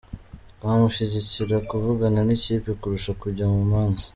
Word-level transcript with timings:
Twamushyigikira 0.57 1.55
kuvugana 1.69 2.19
n’ikipe 2.27 2.71
kurusha 2.79 3.11
kujya 3.21 3.45
mu 3.53 3.61
manza. 3.71 4.05